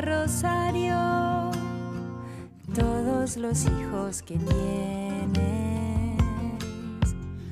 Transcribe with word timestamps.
Rosario, 0.00 1.50
todos 2.74 3.36
los 3.36 3.66
hijos 3.66 4.22
que 4.22 4.38
tienes, 4.38 6.16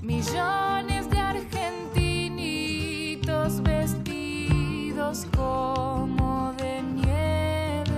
millones 0.00 1.10
de 1.10 1.18
argentinitos 1.18 3.62
vestidos 3.62 5.26
como 5.36 6.54
de 6.58 6.82
nieve, 6.82 7.90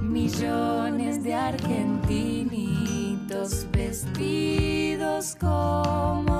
millones 0.00 1.22
de 1.22 1.34
argentinitos 1.34 3.66
vestidos 3.72 5.36
como 5.38 6.31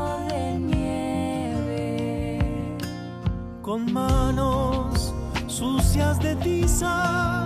con 3.63 3.91
manos 3.93 5.13
sucias 5.47 6.19
de 6.19 6.35
tiza, 6.37 7.45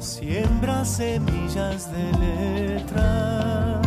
siembra 0.00 0.84
semillas 0.84 1.92
de 1.92 2.12
letras 2.18 3.86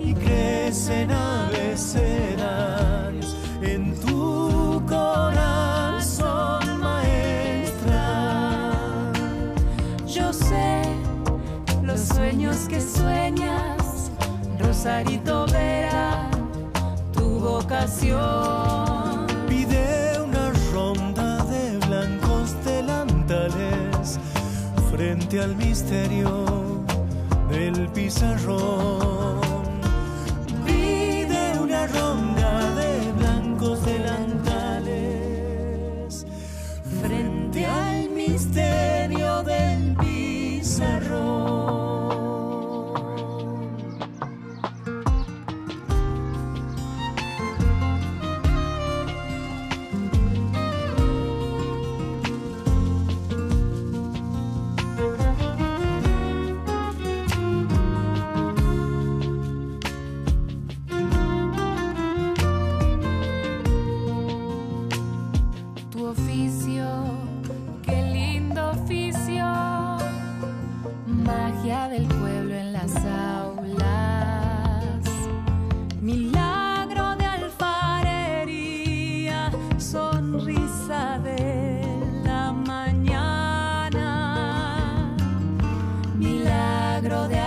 y 0.00 0.14
crecen 0.14 1.10
abecedarios 1.10 3.36
en 3.60 3.94
tu 4.00 4.21
los 11.82 12.00
sueños 12.00 12.56
que 12.68 12.80
sueñas, 12.80 14.10
Rosarito 14.58 15.46
Vera, 15.46 16.30
tu 17.12 17.40
vocación. 17.40 19.26
Pide 19.48 20.20
una 20.20 20.52
ronda 20.72 21.44
de 21.44 21.78
blancos 21.86 22.54
delantales 22.64 24.18
frente 24.90 25.40
al 25.40 25.56
misterio 25.56 26.44
del 27.50 27.88
pizarrón. 27.88 29.21
Del 71.92 72.06
pueblo 72.06 72.54
en 72.54 72.72
las 72.72 72.96
aulas. 72.96 73.76
Milagro 76.00 77.14
de 77.16 77.26
alfarería, 77.26 78.40
sonrisa 79.76 81.18
de 81.18 81.84
la 82.24 82.50
mañana. 82.50 84.00
Milagro 86.16 87.28
de 87.28 87.41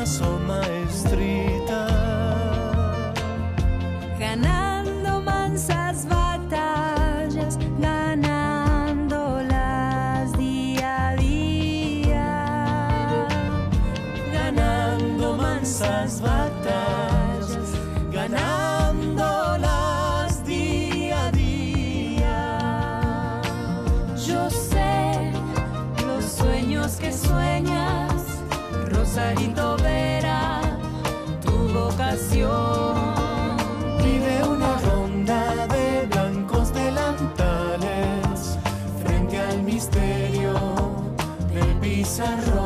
maestritas. 0.00 1.92
Ganando 4.18 5.20
mansas 5.20 6.06
batallas, 6.08 7.58
ganándolas 7.78 10.32
día 10.38 11.08
a 11.08 11.16
día. 11.16 13.28
ganando 14.32 15.36
mansas 15.36 16.22
batallas, 16.22 17.74
ganándolas 18.10 20.42
día 20.46 21.26
a 21.26 21.32
día. 21.32 23.42
Yo 24.26 24.48
sé 24.48 25.30
los 26.06 26.24
sueños 26.24 26.96
que 26.96 27.12
sueñas, 27.12 28.14
Rosarito 28.88 29.69
delantales 42.18 42.59